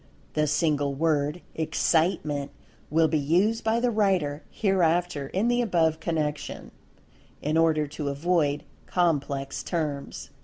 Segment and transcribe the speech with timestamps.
[0.33, 2.49] The single word, "Excitement,"
[2.89, 6.71] will be used by the writer, hereafter, in the above connection,
[7.39, 10.31] in order to avoid complex terms.